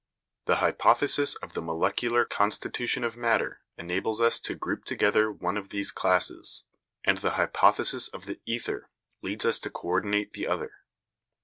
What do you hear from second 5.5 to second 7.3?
of these classes, and the